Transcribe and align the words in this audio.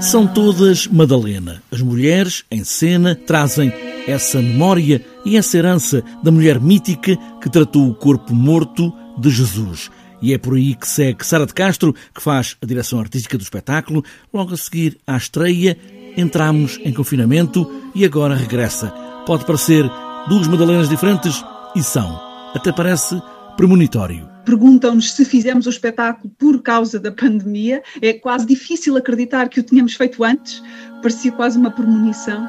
São 0.00 0.26
todas 0.26 0.86
Madalena. 0.86 1.62
As 1.70 1.82
mulheres, 1.82 2.42
em 2.50 2.64
cena, 2.64 3.14
trazem 3.14 3.70
essa 4.06 4.40
memória 4.40 5.04
e 5.26 5.36
essa 5.36 5.58
herança 5.58 6.02
da 6.22 6.30
mulher 6.30 6.58
mítica 6.58 7.16
que 7.40 7.50
tratou 7.50 7.86
o 7.86 7.94
corpo 7.94 8.34
morto 8.34 8.92
de 9.18 9.28
Jesus. 9.28 9.90
E 10.22 10.32
é 10.32 10.38
por 10.38 10.54
aí 10.54 10.74
que 10.74 10.88
segue 10.88 11.24
Sara 11.24 11.44
de 11.46 11.52
Castro, 11.52 11.94
que 12.14 12.22
faz 12.22 12.56
a 12.62 12.66
direção 12.66 12.98
artística 12.98 13.36
do 13.36 13.42
espetáculo. 13.42 14.02
Logo 14.32 14.54
a 14.54 14.56
seguir 14.56 14.98
à 15.06 15.18
estreia, 15.18 15.76
entramos 16.16 16.80
em 16.82 16.92
confinamento 16.94 17.70
e 17.94 18.02
agora 18.02 18.34
regressa. 18.34 18.88
Pode 19.26 19.44
parecer 19.44 19.84
duas 20.28 20.48
Madalenas 20.48 20.88
diferentes 20.88 21.44
e 21.76 21.82
são. 21.82 22.18
Até 22.54 22.72
parece 22.72 23.20
premonitório. 23.54 24.26
Perguntam-nos 24.50 25.12
se 25.12 25.24
fizemos 25.24 25.68
o 25.68 25.70
espetáculo 25.70 26.28
por 26.36 26.60
causa 26.60 26.98
da 26.98 27.12
pandemia. 27.12 27.84
É 28.02 28.12
quase 28.12 28.44
difícil 28.44 28.96
acreditar 28.96 29.48
que 29.48 29.60
o 29.60 29.62
tínhamos 29.62 29.94
feito 29.94 30.24
antes, 30.24 30.60
parecia 31.00 31.30
quase 31.30 31.56
uma 31.56 31.70
premonição. 31.70 32.48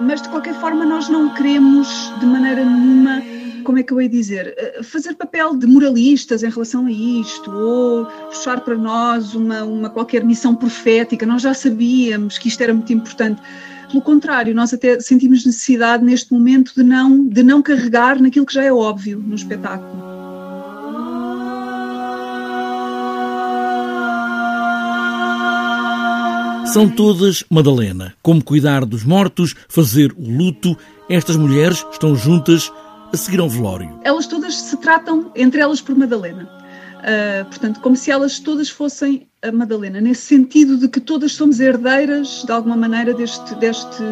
Mas 0.00 0.20
de 0.20 0.28
qualquer 0.30 0.54
forma, 0.54 0.84
nós 0.84 1.08
não 1.08 1.32
queremos 1.34 1.86
de 2.18 2.26
maneira 2.26 2.64
nenhuma 2.64 3.22
como 3.62 3.78
é 3.78 3.84
que 3.84 3.92
eu 3.92 4.00
ia 4.00 4.08
dizer, 4.08 4.52
eh, 4.56 4.82
fazer 4.82 5.14
papel 5.14 5.54
de 5.54 5.66
moralistas 5.66 6.42
em 6.42 6.50
relação 6.50 6.86
a 6.86 6.90
isto, 6.90 7.52
ou 7.52 8.06
puxar 8.06 8.62
para 8.62 8.74
nós 8.74 9.36
uma, 9.36 9.62
uma 9.62 9.90
qualquer 9.90 10.24
missão 10.24 10.56
profética, 10.56 11.24
nós 11.24 11.42
já 11.42 11.54
sabíamos 11.54 12.36
que 12.36 12.48
isto 12.48 12.60
era 12.62 12.74
muito 12.74 12.92
importante. 12.92 13.40
Pelo 13.88 14.02
contrário, 14.02 14.54
nós 14.54 14.74
até 14.74 14.98
sentimos 14.98 15.46
necessidade 15.46 16.02
neste 16.02 16.32
momento 16.32 16.72
de 16.74 16.82
não, 16.82 17.28
de 17.28 17.44
não 17.44 17.62
carregar 17.62 18.20
naquilo 18.20 18.46
que 18.46 18.54
já 18.54 18.64
é 18.64 18.72
óbvio 18.72 19.22
no 19.24 19.36
espetáculo. 19.36 20.07
São 26.72 26.86
todas 26.86 27.42
Madalena. 27.48 28.14
Como 28.22 28.44
cuidar 28.44 28.84
dos 28.84 29.02
mortos, 29.02 29.54
fazer 29.68 30.12
o 30.12 30.30
luto. 30.30 30.76
Estas 31.08 31.36
mulheres 31.36 31.84
estão 31.90 32.14
juntas 32.14 32.70
a 33.10 33.16
seguir 33.16 33.40
ao 33.40 33.48
velório. 33.48 33.98
Elas 34.04 34.26
todas 34.26 34.54
se 34.54 34.76
tratam 34.76 35.32
entre 35.34 35.62
elas 35.62 35.80
por 35.80 35.96
Madalena. 35.96 36.46
Uh, 36.98 37.44
portanto, 37.46 37.80
como 37.80 37.96
se 37.96 38.10
elas 38.10 38.38
todas 38.38 38.68
fossem 38.68 39.26
a 39.40 39.50
Madalena, 39.50 39.98
nesse 39.98 40.22
sentido 40.22 40.76
de 40.76 40.88
que 40.88 41.00
todas 41.00 41.32
somos 41.32 41.58
herdeiras, 41.58 42.42
de 42.44 42.52
alguma 42.52 42.76
maneira, 42.76 43.14
deste, 43.14 43.54
deste 43.54 44.02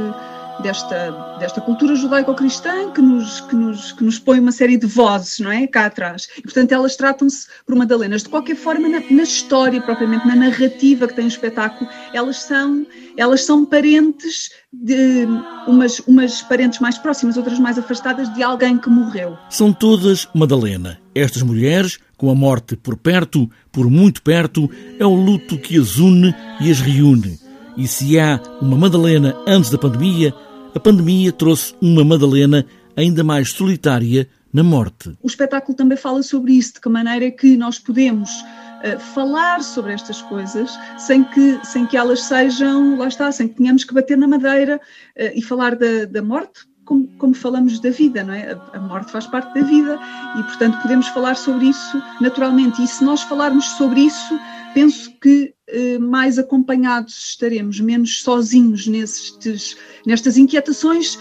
desta, 0.63 1.37
desta 1.39 1.61
cultura 1.61 1.95
judaico-cristã 1.95 2.91
que 2.93 3.01
nos, 3.01 3.41
que, 3.43 3.55
nos, 3.55 3.93
que 3.93 4.05
nos 4.05 4.19
põe 4.19 4.41
uma 4.41 4.53
série 4.53 4.77
de 4.77 4.87
vozes, 4.87 5.39
não 5.41 5.51
é? 5.51 5.67
Cá 5.67 5.87
atrás. 5.87 6.29
E, 6.37 6.43
portanto, 6.43 6.73
elas 6.73 6.97
tratam-se 6.97 7.47
por 7.67 7.75
Madalenas. 7.75 8.23
De 8.23 8.29
qualquer 8.29 8.57
forma, 8.57 8.89
na, 8.89 9.01
na, 9.11 9.23
história, 9.23 9.81
propriamente, 9.81 10.27
na 10.27 10.37
narrativa 10.37 11.07
que 11.07 11.15
tem 11.15 11.25
o 11.25 11.29
espetáculo, 11.29 11.89
elas 12.13 12.43
são, 12.43 12.87
elas 13.17 13.45
são 13.45 13.65
parentes 13.65 14.51
de 14.73 15.27
umas, 15.67 16.01
umas 16.01 16.43
parentes 16.43 16.81
mais 16.81 16.99
próximas, 16.99 17.37
outras 17.37 17.59
mais 17.59 17.79
afastadas 17.79 18.33
de 18.35 18.43
alguém 18.43 18.79
que 18.79 18.89
morreu. 18.89 19.37
São 19.51 19.73
todas 19.73 20.29
Madalena. 20.35 20.99
Estas 21.15 21.43
mulheres, 21.43 21.99
com 22.17 22.31
a 22.31 22.35
morte 22.35 22.77
por 22.77 22.97
perto, 22.97 23.51
por 23.73 23.91
muito 23.91 24.23
perto, 24.23 24.71
é 24.99 25.07
o 25.07 25.15
luto 25.15 25.59
que 25.59 25.79
as 25.79 25.97
une 25.97 26.35
e 26.61 26.71
as 26.71 26.81
reúne. 26.81 27.46
E 27.77 27.87
se 27.87 28.19
há 28.19 28.41
uma 28.61 28.77
Madalena 28.77 29.37
antes 29.47 29.71
da 29.71 29.77
pandemia, 29.77 30.35
a 30.75 30.81
pandemia 30.81 31.31
trouxe 31.31 31.75
uma 31.81 32.03
Madalena 32.03 32.65
ainda 32.97 33.23
mais 33.23 33.53
solitária 33.53 34.27
na 34.51 34.63
morte. 34.63 35.15
O 35.23 35.27
espetáculo 35.27 35.77
também 35.77 35.99
fala 35.99 36.23
sobre 36.23 36.55
isso, 36.55 36.75
de 36.75 36.81
que 36.81 36.89
maneira 36.89 37.27
é 37.27 37.31
que 37.31 37.55
nós 37.57 37.79
podemos 37.79 38.31
uh, 38.31 38.99
falar 39.15 39.63
sobre 39.63 39.93
estas 39.93 40.23
coisas 40.23 40.71
sem 40.97 41.23
que, 41.25 41.61
sem 41.65 41.87
que 41.87 41.99
elas 41.99 42.23
sejam, 42.23 42.97
lá 42.97 43.09
está, 43.09 43.31
sem 43.31 43.47
que 43.47 43.57
tenhamos 43.57 43.85
que 43.85 43.93
bater 43.93 44.17
na 44.17 44.27
madeira 44.27 44.77
uh, 44.79 45.31
e 45.35 45.43
falar 45.43 45.77
da, 45.77 46.07
da 46.07 46.23
morte, 46.23 46.61
como, 46.87 47.07
como, 47.19 47.35
falamos 47.35 47.79
da 47.81 47.91
vida, 47.91 48.25
não 48.25 48.33
é? 48.33 48.53
A, 48.53 48.79
a, 48.79 48.81
morte 48.81 49.13
faz 49.13 49.27
parte 49.27 49.53
da 49.53 49.67
vida 49.67 49.99
e, 50.39 50.43
portanto, 50.45 50.81
podemos 50.81 51.09
falar 51.09 51.37
sobre 51.37 51.67
isso 51.67 52.03
naturalmente. 52.23 52.83
E 52.83 52.87
se 52.87 53.05
nós 53.05 53.21
falarmos 53.23 53.67
sobre 53.73 54.01
isso, 54.01 54.41
penso 54.77 55.11
que 55.23 55.55
eh, 55.69 55.99
mais 55.99 56.39
acompanhados 56.39 57.31
estaremos, 57.31 57.81
menos 57.81 58.21
sozinhos 58.21 58.87
nestes, 58.87 59.75
nestas 60.05 60.37
inquietações 60.37 61.19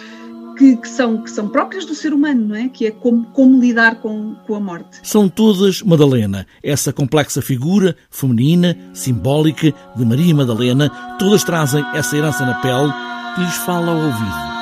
que, 0.57 0.75
que, 0.75 0.89
são, 0.89 1.23
que 1.23 1.31
são 1.31 1.47
próprias 1.47 1.85
do 1.85 1.95
ser 1.95 2.11
humano, 2.11 2.49
não 2.49 2.55
é? 2.55 2.67
Que 2.67 2.87
é 2.87 2.91
como, 2.91 3.25
como 3.27 3.57
lidar 3.57 4.01
com, 4.01 4.35
com 4.45 4.55
a 4.55 4.59
morte. 4.59 4.99
São 5.03 5.29
todas 5.29 5.81
Madalena, 5.81 6.45
essa 6.61 6.91
complexa 6.91 7.41
figura 7.41 7.95
feminina, 8.09 8.77
simbólica 8.93 9.73
de 9.95 10.05
Maria 10.05 10.35
Madalena, 10.35 10.89
todas 11.17 11.45
trazem 11.45 11.81
essa 11.93 12.17
herança 12.17 12.45
na 12.45 12.55
pele 12.55 12.91
que 13.35 13.41
lhes 13.41 13.55
fala 13.55 13.89
ao 13.89 13.97
ouvido. 13.97 14.54